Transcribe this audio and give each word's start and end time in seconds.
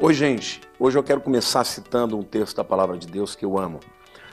Oi, 0.00 0.12
gente. 0.12 0.60
Hoje 0.76 0.98
eu 0.98 1.04
quero 1.04 1.20
começar 1.20 1.62
citando 1.62 2.18
um 2.18 2.22
texto 2.22 2.56
da 2.56 2.64
palavra 2.64 2.98
de 2.98 3.06
Deus 3.06 3.36
que 3.36 3.44
eu 3.44 3.56
amo. 3.56 3.78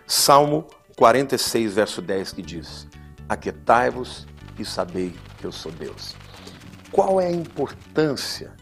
Salmo 0.08 0.66
46, 0.98 1.76
verso 1.76 2.02
10, 2.02 2.34
que 2.34 2.42
diz: 2.42 2.88
Aquetai-vos 3.30 4.26
e 4.58 4.66
sabei 4.66 5.14
que 5.38 5.46
eu 5.46 5.52
sou 5.52 5.72
Deus. 5.72 6.16
Qual 6.92 7.22
é 7.22 7.28
a 7.28 7.32
importância 7.32 8.56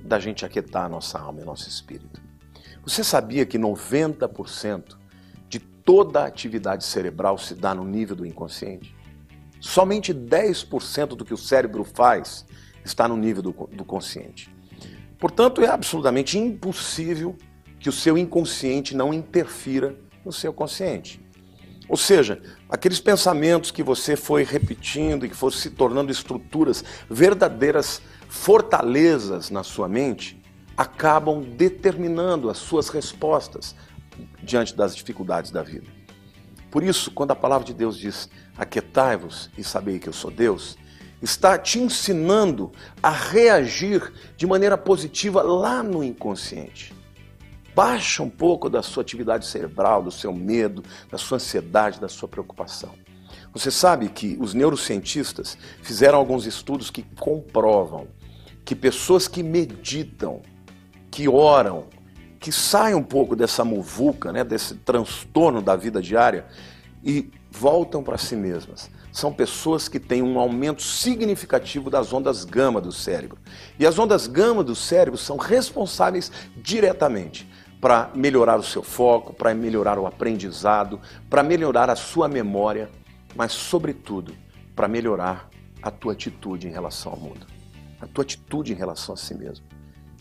da 0.00 0.18
gente 0.18 0.44
aquietar 0.44 0.86
a 0.86 0.88
nossa 0.88 1.18
alma 1.18 1.42
e 1.42 1.44
nosso 1.44 1.68
espírito? 1.68 2.20
Você 2.82 3.04
sabia 3.04 3.44
que 3.44 3.58
90% 3.58 4.96
de 5.50 5.60
toda 5.60 6.22
a 6.22 6.26
atividade 6.26 6.82
cerebral 6.82 7.36
se 7.36 7.54
dá 7.54 7.74
no 7.74 7.84
nível 7.84 8.16
do 8.16 8.26
inconsciente? 8.26 8.96
Somente 9.60 10.14
10% 10.14 11.08
do 11.08 11.26
que 11.26 11.34
o 11.34 11.38
cérebro 11.38 11.84
faz 11.84 12.46
está 12.82 13.06
no 13.06 13.18
nível 13.18 13.42
do, 13.42 13.52
do 13.70 13.84
consciente. 13.84 14.57
Portanto, 15.18 15.62
é 15.62 15.68
absolutamente 15.68 16.38
impossível 16.38 17.36
que 17.80 17.88
o 17.88 17.92
seu 17.92 18.16
inconsciente 18.16 18.96
não 18.96 19.12
interfira 19.12 19.96
no 20.24 20.32
seu 20.32 20.52
consciente. 20.52 21.20
Ou 21.88 21.96
seja, 21.96 22.40
aqueles 22.68 23.00
pensamentos 23.00 23.70
que 23.70 23.82
você 23.82 24.14
foi 24.14 24.44
repetindo 24.44 25.24
e 25.24 25.28
que 25.28 25.34
foram 25.34 25.56
se 25.56 25.70
tornando 25.70 26.12
estruturas, 26.12 26.84
verdadeiras 27.08 28.02
fortalezas 28.28 29.50
na 29.50 29.62
sua 29.62 29.88
mente, 29.88 30.40
acabam 30.76 31.42
determinando 31.42 32.50
as 32.50 32.58
suas 32.58 32.88
respostas 32.90 33.74
diante 34.42 34.76
das 34.76 34.94
dificuldades 34.94 35.50
da 35.50 35.62
vida. 35.62 35.86
Por 36.70 36.82
isso, 36.82 37.10
quando 37.10 37.30
a 37.30 37.36
palavra 37.36 37.66
de 37.66 37.72
Deus 37.72 37.96
diz: 37.96 38.28
Aquietai-vos 38.56 39.50
e 39.56 39.64
sabei 39.64 39.98
que 39.98 40.08
eu 40.08 40.12
sou 40.12 40.30
Deus, 40.30 40.76
está 41.20 41.58
te 41.58 41.78
ensinando 41.78 42.72
a 43.02 43.10
reagir 43.10 44.12
de 44.36 44.46
maneira 44.46 44.78
positiva 44.78 45.42
lá 45.42 45.82
no 45.82 46.02
inconsciente. 46.02 46.94
Baixa 47.74 48.22
um 48.22 48.30
pouco 48.30 48.68
da 48.68 48.82
sua 48.82 49.02
atividade 49.02 49.46
cerebral, 49.46 50.02
do 50.02 50.10
seu 50.10 50.32
medo, 50.32 50.82
da 51.10 51.18
sua 51.18 51.36
ansiedade, 51.36 52.00
da 52.00 52.08
sua 52.08 52.28
preocupação. 52.28 52.92
Você 53.52 53.70
sabe 53.70 54.08
que 54.08 54.36
os 54.40 54.54
neurocientistas 54.54 55.56
fizeram 55.82 56.18
alguns 56.18 56.46
estudos 56.46 56.90
que 56.90 57.02
comprovam 57.02 58.08
que 58.68 58.74
pessoas 58.74 59.26
que 59.26 59.42
meditam, 59.42 60.42
que 61.10 61.26
oram, 61.26 61.86
que 62.38 62.52
saem 62.52 62.94
um 62.94 63.02
pouco 63.02 63.34
dessa 63.34 63.64
muvuca, 63.64 64.30
né, 64.30 64.44
desse 64.44 64.74
transtorno 64.74 65.62
da 65.62 65.74
vida 65.74 66.02
diária 66.02 66.44
e 67.02 67.30
voltam 67.50 68.02
para 68.02 68.18
si 68.18 68.36
mesmas. 68.36 68.90
São 69.12 69.32
pessoas 69.32 69.88
que 69.88 69.98
têm 69.98 70.22
um 70.22 70.38
aumento 70.38 70.82
significativo 70.82 71.90
das 71.90 72.12
ondas 72.12 72.44
gama 72.44 72.80
do 72.80 72.92
cérebro. 72.92 73.38
E 73.78 73.86
as 73.86 73.98
ondas 73.98 74.26
gama 74.26 74.62
do 74.62 74.74
cérebro 74.74 75.18
são 75.18 75.36
responsáveis 75.36 76.30
diretamente 76.56 77.48
para 77.80 78.10
melhorar 78.14 78.58
o 78.58 78.62
seu 78.62 78.82
foco, 78.82 79.32
para 79.32 79.54
melhorar 79.54 79.98
o 79.98 80.06
aprendizado, 80.06 81.00
para 81.30 81.42
melhorar 81.42 81.88
a 81.90 81.96
sua 81.96 82.28
memória, 82.28 82.90
mas, 83.34 83.52
sobretudo, 83.52 84.34
para 84.74 84.88
melhorar 84.88 85.48
a 85.82 85.90
tua 85.90 86.12
atitude 86.12 86.66
em 86.66 86.70
relação 86.70 87.12
ao 87.12 87.18
mundo, 87.18 87.46
a 88.00 88.06
tua 88.06 88.22
atitude 88.22 88.72
em 88.72 88.76
relação 88.76 89.14
a 89.14 89.18
si 89.18 89.34
mesmo. 89.34 89.64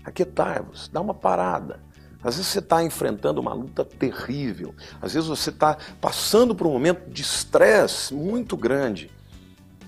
Aquietai-vos, 0.04 0.88
dá 0.88 1.02
uma 1.02 1.14
parada. 1.14 1.82
Às 2.24 2.36
vezes 2.36 2.52
você 2.52 2.60
está 2.60 2.84
enfrentando 2.84 3.40
uma 3.40 3.54
luta 3.54 3.86
terrível, 3.86 4.74
às 5.02 5.14
vezes 5.14 5.30
você 5.30 5.50
está 5.50 5.78
passando 6.02 6.56
por 6.56 6.68
um 6.68 6.72
momento 6.72 7.10
de 7.10 7.22
estresse 7.22 8.14
muito 8.14 8.58
grande, 8.58 9.12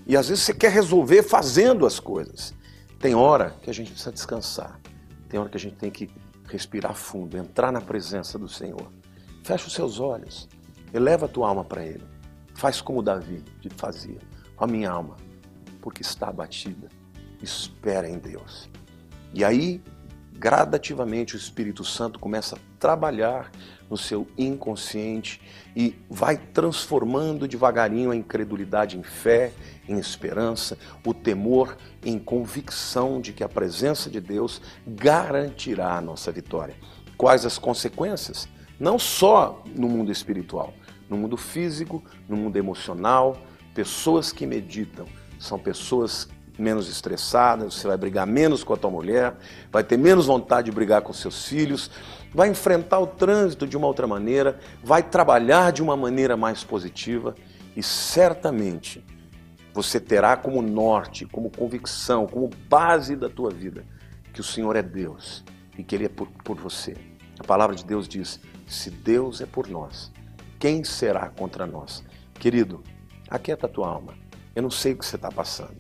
e 0.05 0.15
às 0.15 0.29
vezes 0.29 0.43
você 0.43 0.53
quer 0.53 0.71
resolver 0.71 1.23
fazendo 1.23 1.85
as 1.85 1.99
coisas. 1.99 2.53
Tem 2.99 3.15
hora 3.15 3.55
que 3.61 3.69
a 3.69 3.73
gente 3.73 3.91
precisa 3.91 4.11
descansar, 4.11 4.79
tem 5.27 5.39
hora 5.39 5.49
que 5.49 5.57
a 5.57 5.59
gente 5.59 5.75
tem 5.75 5.89
que 5.89 6.09
respirar 6.45 6.95
fundo, 6.95 7.37
entrar 7.37 7.71
na 7.71 7.81
presença 7.81 8.37
do 8.37 8.47
Senhor. 8.49 8.91
Fecha 9.43 9.67
os 9.67 9.73
seus 9.73 9.99
olhos, 9.99 10.49
eleva 10.93 11.25
a 11.25 11.29
tua 11.29 11.47
alma 11.47 11.63
para 11.63 11.85
Ele. 11.85 12.03
Faz 12.53 12.81
como 12.81 13.01
Davi 13.01 13.43
fazia. 13.77 14.19
A 14.57 14.67
minha 14.67 14.91
alma, 14.91 15.15
porque 15.81 16.01
está 16.01 16.27
abatida, 16.27 16.89
espera 17.41 18.09
em 18.09 18.17
Deus. 18.17 18.69
E 19.33 19.45
aí, 19.45 19.81
gradativamente, 20.39 21.35
o 21.35 21.37
Espírito 21.37 21.83
Santo 21.83 22.17
começa 22.17 22.55
a 22.55 22.59
trabalhar 22.79 23.51
no 23.89 23.97
seu 23.97 24.25
inconsciente 24.37 25.41
e 25.75 25.95
vai 26.09 26.37
transformando 26.37 27.45
devagarinho 27.45 28.11
a 28.11 28.15
incredulidade 28.15 28.97
em 28.97 29.03
fé, 29.03 29.51
em 29.87 29.99
esperança, 29.99 30.77
o 31.05 31.13
temor 31.13 31.75
em 32.05 32.17
convicção 32.17 33.19
de 33.19 33.33
que 33.33 33.43
a 33.43 33.49
presença 33.49 34.09
de 34.09 34.21
Deus 34.21 34.61
garantirá 34.87 35.97
a 35.97 36.01
nossa 36.01 36.31
vitória. 36.31 36.75
Quais 37.17 37.45
as 37.45 37.57
consequências? 37.57 38.47
Não 38.79 38.97
só 38.97 39.61
no 39.75 39.89
mundo 39.89 40.09
espiritual, 40.09 40.73
no 41.09 41.17
mundo 41.17 41.35
físico, 41.35 42.01
no 42.29 42.37
mundo 42.37 42.55
emocional, 42.55 43.37
pessoas 43.73 44.31
que 44.31 44.45
meditam 44.45 45.05
são 45.37 45.59
pessoas 45.59 46.29
menos 46.59 46.89
estressadas, 46.89 47.73
você 47.73 47.87
vai 47.87 47.97
brigar 47.97 48.27
menos 48.27 48.63
com 48.63 48.73
a 48.73 48.77
tua 48.77 48.91
mulher, 48.91 49.35
vai 49.71 49.83
ter 49.83 49.97
menos 49.97 50.25
vontade 50.25 50.65
de 50.65 50.71
brigar 50.71 51.01
com 51.01 51.13
seus 51.13 51.45
filhos, 51.45 51.89
vai 52.33 52.49
enfrentar 52.49 52.99
o 52.99 53.07
trânsito 53.07 53.65
de 53.65 53.77
uma 53.77 53.87
outra 53.87 54.05
maneira, 54.05 54.59
vai 54.83 55.01
trabalhar 55.01 55.71
de 55.71 55.81
uma 55.81 55.95
maneira 55.95 56.37
mais 56.37 56.63
positiva 56.63 57.35
e 57.75 57.81
certamente 57.81 59.03
você 59.73 59.99
terá 59.99 60.35
como 60.35 60.61
norte, 60.61 61.25
como 61.25 61.49
convicção, 61.49 62.27
como 62.27 62.49
base 62.67 63.15
da 63.15 63.29
tua 63.29 63.49
vida 63.49 63.85
que 64.33 64.41
o 64.41 64.43
Senhor 64.43 64.75
é 64.75 64.81
Deus 64.81 65.43
e 65.77 65.83
que 65.83 65.95
Ele 65.95 66.05
é 66.05 66.09
por, 66.09 66.27
por 66.43 66.57
você. 66.57 66.95
A 67.39 67.43
palavra 67.43 67.75
de 67.75 67.85
Deus 67.85 68.07
diz: 68.07 68.39
se 68.67 68.89
Deus 68.89 69.41
é 69.41 69.45
por 69.45 69.67
nós, 69.67 70.11
quem 70.59 70.83
será 70.83 71.29
contra 71.29 71.65
nós? 71.65 72.03
Querido, 72.35 72.83
aquieta 73.29 73.65
a 73.65 73.69
tua 73.69 73.87
alma. 73.87 74.13
Eu 74.55 74.63
não 74.63 74.69
sei 74.69 74.93
o 74.93 74.97
que 74.97 75.05
você 75.05 75.15
está 75.15 75.31
passando, 75.31 75.75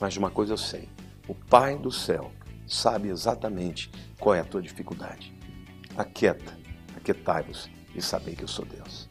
mas 0.00 0.14
de 0.14 0.18
uma 0.18 0.30
coisa 0.30 0.54
eu 0.54 0.58
sei: 0.58 0.88
o 1.28 1.34
Pai 1.34 1.78
do 1.78 1.92
céu 1.92 2.32
sabe 2.66 3.08
exatamente 3.08 3.90
qual 4.18 4.34
é 4.34 4.40
a 4.40 4.44
tua 4.44 4.62
dificuldade. 4.62 5.32
Aquieta, 5.96 6.58
aquietai-vos 6.96 7.70
e 7.94 8.00
sabei 8.00 8.34
que 8.34 8.44
eu 8.44 8.48
sou 8.48 8.64
Deus. 8.64 9.08